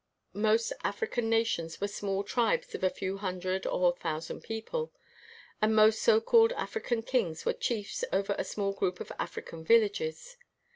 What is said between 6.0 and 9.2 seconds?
so called African kings were chiefs over a small group of